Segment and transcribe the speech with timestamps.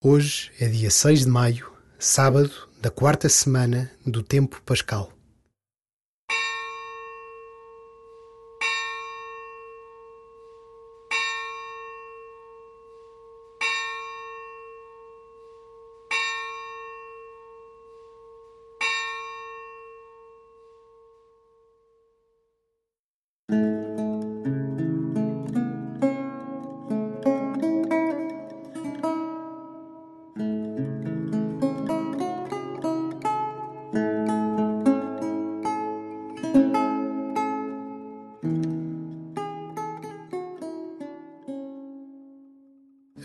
[0.00, 5.12] Hoje é dia 6 de maio, sábado da quarta semana do tempo pascal.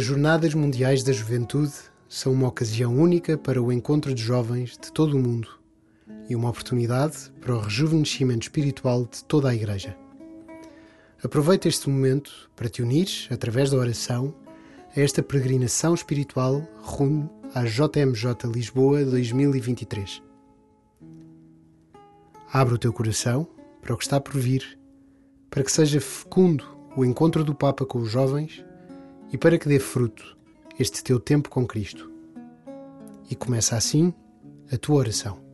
[0.00, 1.74] As Jornadas Mundiais da Juventude
[2.08, 5.60] são uma ocasião única para o encontro de jovens de todo o mundo
[6.26, 9.94] e uma oportunidade para o rejuvenescimento espiritual de toda a Igreja.
[11.22, 14.34] Aproveita este momento para te unires, através da oração,
[14.96, 20.22] a esta peregrinação espiritual rumo à JMJ Lisboa 2023.
[22.50, 23.46] Abre o teu coração
[23.82, 24.78] para o que está por vir,
[25.50, 26.64] para que seja fecundo
[26.96, 28.64] o encontro do Papa com os jovens
[29.32, 30.36] e para que dê fruto
[30.78, 32.10] este teu tempo com Cristo.
[33.30, 34.12] E começa assim
[34.72, 35.49] a tua oração.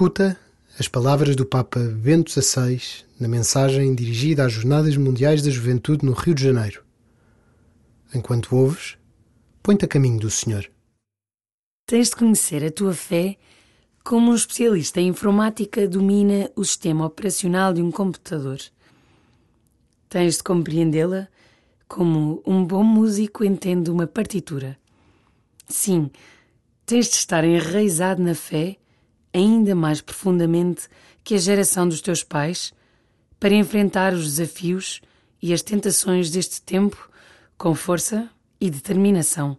[0.00, 0.34] Escuta
[0.78, 2.80] as palavras do Papa Bento XVI
[3.20, 6.82] na mensagem dirigida às Jornadas Mundiais da Juventude no Rio de Janeiro.
[8.14, 8.96] Enquanto ouves,
[9.62, 10.66] põe-te a caminho do Senhor.
[11.86, 13.36] Tens de conhecer a tua fé
[14.02, 18.58] como um especialista em informática domina o sistema operacional de um computador.
[20.08, 21.28] Tens de compreendê-la
[21.86, 24.78] como um bom músico entende uma partitura.
[25.68, 26.10] Sim,
[26.86, 28.78] tens de estar enraizado na fé
[29.32, 30.88] ainda mais profundamente
[31.22, 32.72] que a geração dos teus pais
[33.38, 35.00] para enfrentar os desafios
[35.40, 37.08] e as tentações deste tempo
[37.56, 38.28] com força
[38.60, 39.56] e determinação.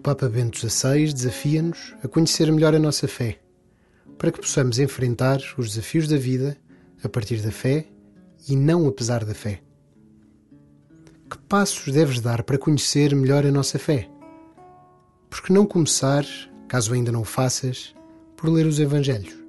[0.00, 3.38] Papa Bento XVI desafia-nos a conhecer melhor a nossa fé,
[4.18, 6.56] para que possamos enfrentar os desafios da vida
[7.02, 7.86] a partir da fé
[8.48, 9.60] e não apesar da fé.
[11.30, 14.08] Que passos deves dar para conhecer melhor a nossa fé?
[15.30, 16.24] Por que não começar,
[16.68, 17.94] caso ainda não o faças,
[18.36, 19.43] por ler os Evangelhos?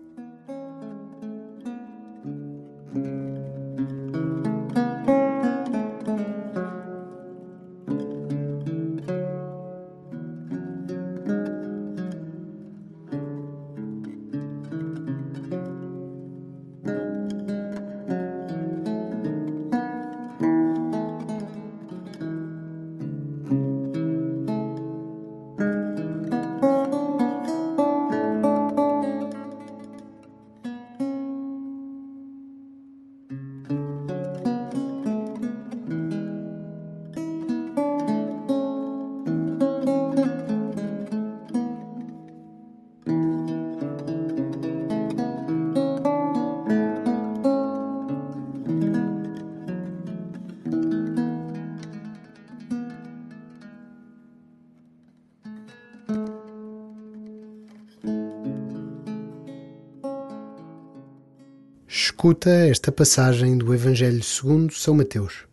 [62.26, 65.46] Escuta esta passagem do Evangelho segundo São Mateus.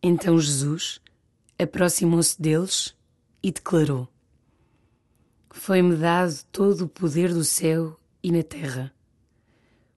[0.00, 1.00] Então Jesus
[1.58, 2.94] aproximou-se deles
[3.42, 4.06] e declarou:
[5.50, 8.94] Foi-me dado todo o poder do céu e na terra.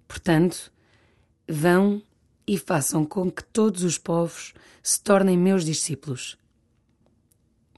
[0.08, 0.74] Portanto,
[1.48, 2.02] vão
[2.48, 4.52] e façam com que todos os povos
[4.82, 6.40] se tornem meus discípulos.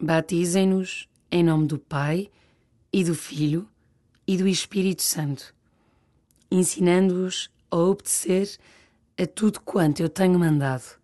[0.01, 2.31] Batizem-nos em nome do Pai
[2.93, 3.67] e do Filho
[4.25, 5.56] e do Espírito Santo
[6.49, 8.57] ensinando-os a obedecer
[9.17, 10.97] a tudo quanto eu tenho mandado.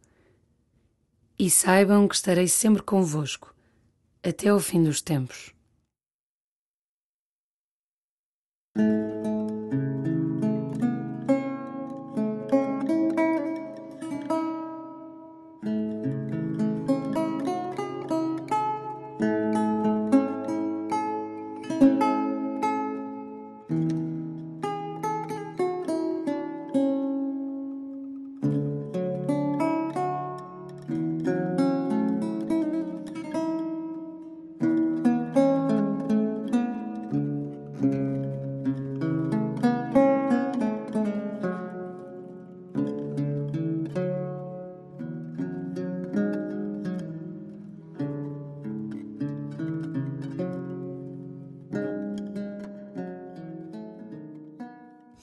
[1.38, 3.54] E saibam que estarei sempre convosco,
[4.24, 5.54] até ao fim dos tempos.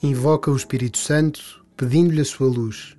[0.03, 2.97] Invoca o Espírito Santo, pedindo-lhe a sua luz,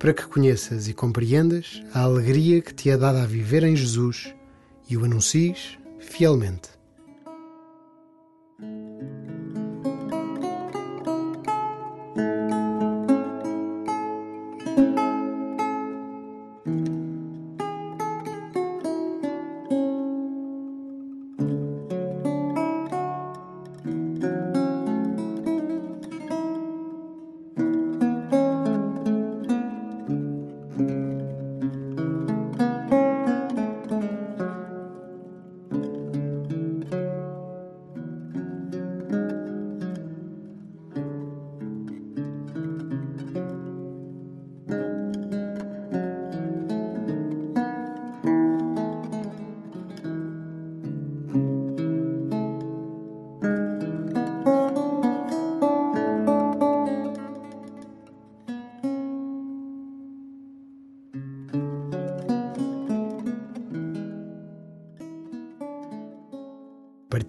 [0.00, 4.34] para que conheças e compreendas a alegria que te é dada a viver em Jesus
[4.88, 6.79] e o anuncies fielmente.